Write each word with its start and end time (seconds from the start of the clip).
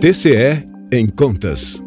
TCE 0.00 0.64
em 0.92 1.08
Contas. 1.08 1.82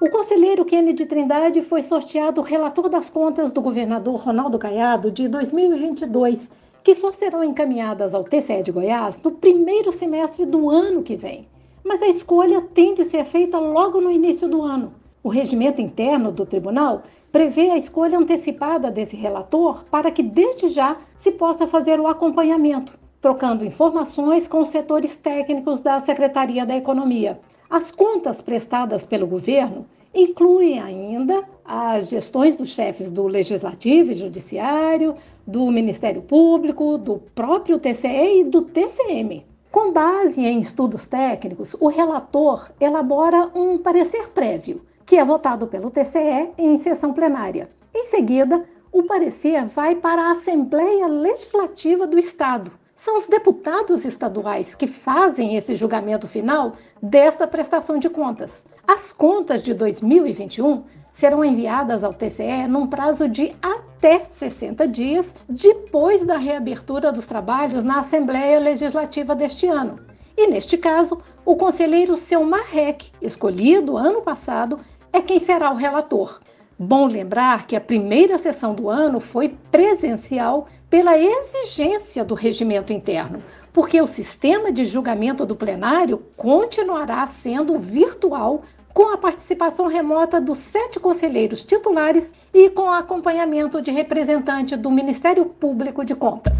O 0.00 0.08
conselheiro 0.08 0.64
Kennedy 0.64 1.04
Trindade 1.04 1.60
foi 1.62 1.82
sorteado 1.82 2.42
relator 2.42 2.88
das 2.88 3.10
contas 3.10 3.50
do 3.50 3.60
governador 3.60 4.14
Ronaldo 4.20 4.56
Caiado 4.56 5.10
de 5.10 5.26
2022, 5.26 6.48
que 6.84 6.94
só 6.94 7.10
serão 7.10 7.42
encaminhadas 7.42 8.14
ao 8.14 8.22
TCE 8.22 8.62
de 8.62 8.70
Goiás 8.70 9.18
no 9.20 9.32
primeiro 9.32 9.90
semestre 9.90 10.46
do 10.46 10.70
ano 10.70 11.02
que 11.02 11.16
vem. 11.16 11.48
Mas 11.82 12.00
a 12.00 12.06
escolha 12.06 12.60
tem 12.60 12.94
de 12.94 13.04
ser 13.06 13.24
feita 13.24 13.58
logo 13.58 14.00
no 14.00 14.08
início 14.08 14.48
do 14.48 14.62
ano. 14.62 14.92
O 15.24 15.28
regimento 15.28 15.80
interno 15.80 16.30
do 16.30 16.46
tribunal 16.46 17.02
prevê 17.32 17.70
a 17.70 17.76
escolha 17.76 18.16
antecipada 18.16 18.92
desse 18.92 19.16
relator 19.16 19.82
para 19.90 20.08
que, 20.08 20.22
desde 20.22 20.68
já, 20.68 20.98
se 21.18 21.32
possa 21.32 21.66
fazer 21.66 21.98
o 21.98 22.06
acompanhamento 22.06 22.96
trocando 23.24 23.64
informações 23.64 24.46
com 24.46 24.60
os 24.60 24.68
setores 24.68 25.16
técnicos 25.16 25.80
da 25.80 25.98
Secretaria 25.98 26.66
da 26.66 26.76
Economia. 26.76 27.40
As 27.70 27.90
contas 27.90 28.42
prestadas 28.42 29.06
pelo 29.06 29.26
governo 29.26 29.86
incluem 30.14 30.78
ainda 30.78 31.42
as 31.64 32.10
gestões 32.10 32.54
dos 32.54 32.68
chefes 32.68 33.10
do 33.10 33.26
Legislativo 33.26 34.10
e 34.10 34.14
Judiciário, 34.14 35.14
do 35.46 35.70
Ministério 35.70 36.20
Público, 36.20 36.98
do 36.98 37.16
próprio 37.34 37.78
TCE 37.78 38.40
e 38.40 38.44
do 38.44 38.60
TCM. 38.60 39.46
Com 39.72 39.90
base 39.90 40.42
em 40.42 40.60
estudos 40.60 41.06
técnicos, 41.06 41.74
o 41.80 41.88
relator 41.88 42.70
elabora 42.78 43.50
um 43.54 43.78
parecer 43.78 44.32
prévio, 44.32 44.82
que 45.06 45.16
é 45.16 45.24
votado 45.24 45.66
pelo 45.66 45.90
TCE 45.90 46.50
em 46.58 46.76
sessão 46.76 47.14
plenária. 47.14 47.70
Em 47.94 48.04
seguida, 48.04 48.62
o 48.92 49.04
parecer 49.04 49.64
vai 49.64 49.94
para 49.94 50.24
a 50.24 50.32
Assembleia 50.32 51.06
Legislativa 51.06 52.06
do 52.06 52.18
Estado, 52.18 52.70
são 53.04 53.18
os 53.18 53.26
deputados 53.26 54.04
estaduais 54.06 54.74
que 54.74 54.86
fazem 54.86 55.56
esse 55.56 55.74
julgamento 55.74 56.26
final 56.26 56.72
dessa 57.02 57.46
prestação 57.46 57.98
de 57.98 58.08
contas. 58.08 58.64
As 58.88 59.12
contas 59.12 59.62
de 59.62 59.74
2021 59.74 60.84
serão 61.12 61.44
enviadas 61.44 62.02
ao 62.02 62.14
TCE 62.14 62.66
num 62.66 62.86
prazo 62.86 63.28
de 63.28 63.54
até 63.60 64.26
60 64.30 64.88
dias 64.88 65.26
depois 65.46 66.24
da 66.24 66.38
reabertura 66.38 67.12
dos 67.12 67.26
trabalhos 67.26 67.84
na 67.84 68.00
Assembleia 68.00 68.58
Legislativa 68.58 69.34
deste 69.34 69.66
ano. 69.66 69.96
E 70.34 70.46
neste 70.46 70.78
caso, 70.78 71.20
o 71.44 71.56
conselheiro 71.56 72.16
Selmar 72.16 72.64
Reck, 72.68 73.12
escolhido 73.20 73.98
ano 73.98 74.22
passado, 74.22 74.80
é 75.12 75.20
quem 75.20 75.38
será 75.38 75.70
o 75.70 75.76
relator. 75.76 76.40
Bom 76.78 77.06
lembrar 77.06 77.66
que 77.66 77.76
a 77.76 77.80
primeira 77.80 78.36
sessão 78.36 78.74
do 78.74 78.88
ano 78.88 79.20
foi 79.20 79.54
presencial 79.70 80.68
pela 80.90 81.16
exigência 81.16 82.24
do 82.24 82.34
regimento 82.34 82.92
interno, 82.92 83.42
porque 83.72 84.00
o 84.00 84.06
sistema 84.06 84.72
de 84.72 84.84
julgamento 84.84 85.46
do 85.46 85.54
plenário 85.54 86.22
continuará 86.36 87.28
sendo 87.42 87.78
virtual 87.78 88.62
com 88.92 89.12
a 89.12 89.16
participação 89.16 89.88
remota 89.88 90.40
dos 90.40 90.58
sete 90.58 91.00
conselheiros 91.00 91.62
titulares 91.62 92.32
e 92.52 92.70
com 92.70 92.90
acompanhamento 92.90 93.80
de 93.80 93.90
representante 93.90 94.76
do 94.76 94.90
Ministério 94.90 95.44
Público 95.46 96.04
de 96.04 96.14
Contas. 96.14 96.54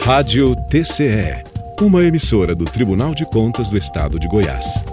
Rádio 0.00 0.54
TCE, 0.70 1.42
uma 1.80 2.02
emissora 2.02 2.54
do 2.54 2.64
Tribunal 2.64 3.14
de 3.14 3.24
Contas 3.26 3.68
do 3.68 3.76
Estado 3.76 4.18
de 4.18 4.28
Goiás. 4.28 4.84